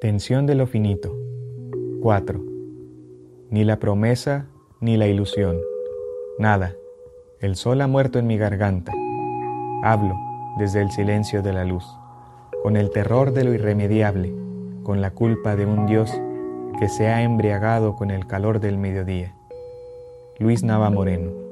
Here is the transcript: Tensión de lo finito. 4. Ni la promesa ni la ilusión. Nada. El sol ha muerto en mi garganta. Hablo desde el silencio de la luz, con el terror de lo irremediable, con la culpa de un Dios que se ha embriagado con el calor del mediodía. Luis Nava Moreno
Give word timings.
Tensión 0.00 0.46
de 0.46 0.54
lo 0.54 0.66
finito. 0.66 1.14
4. 2.00 2.42
Ni 3.50 3.64
la 3.64 3.78
promesa 3.78 4.46
ni 4.80 4.96
la 4.96 5.06
ilusión. 5.06 5.58
Nada. 6.38 6.72
El 7.38 7.54
sol 7.54 7.82
ha 7.82 7.86
muerto 7.86 8.18
en 8.18 8.26
mi 8.26 8.38
garganta. 8.38 8.94
Hablo 9.82 10.14
desde 10.58 10.80
el 10.80 10.90
silencio 10.90 11.42
de 11.42 11.52
la 11.52 11.66
luz, 11.66 11.84
con 12.62 12.78
el 12.78 12.88
terror 12.88 13.34
de 13.34 13.44
lo 13.44 13.52
irremediable, 13.52 14.32
con 14.84 15.02
la 15.02 15.10
culpa 15.10 15.54
de 15.54 15.66
un 15.66 15.84
Dios 15.84 16.10
que 16.78 16.88
se 16.88 17.08
ha 17.08 17.20
embriagado 17.20 17.94
con 17.94 18.10
el 18.10 18.26
calor 18.26 18.58
del 18.58 18.78
mediodía. 18.78 19.34
Luis 20.38 20.62
Nava 20.62 20.88
Moreno 20.88 21.49